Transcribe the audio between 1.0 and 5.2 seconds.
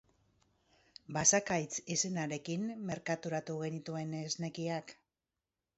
Basakaitz izenarekin merkaturatu genituen esnekiak.